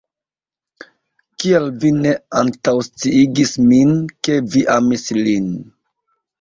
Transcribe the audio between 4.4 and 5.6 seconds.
vi amis lin?